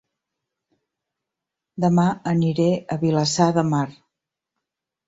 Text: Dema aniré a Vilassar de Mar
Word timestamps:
Dema 1.85 2.07
aniré 2.35 2.69
a 2.97 3.01
Vilassar 3.05 3.53
de 3.61 3.67
Mar 3.71 3.89